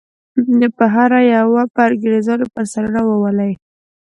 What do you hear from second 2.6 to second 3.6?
سرونو وولي.